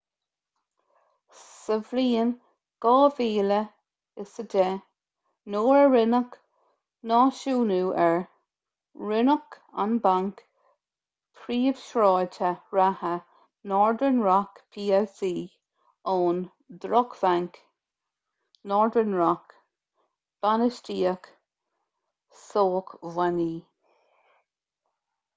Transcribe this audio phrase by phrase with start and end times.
[1.39, 2.29] sa bhliain
[2.85, 4.79] 2010
[5.55, 6.37] nuair a rinneadh
[7.11, 8.17] náisiúnú air
[9.09, 10.41] roinneadh an banc
[11.41, 13.13] príomhshráide reatha
[13.75, 15.31] northern rock plc
[16.17, 16.43] ón
[16.87, 17.63] ‘drochbhanc’
[18.75, 19.57] northern rock
[20.47, 21.33] bainistíocht
[22.51, 23.49] sócmhainní